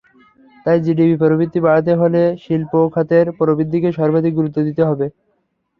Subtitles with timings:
[0.65, 5.05] তাই জিডিপি প্রবৃদ্ধি বাড়াতে হলে শিল্প খাতের প্রবৃদ্ধিকেই সর্বাধিক গুরুত্ব দিতে হবে।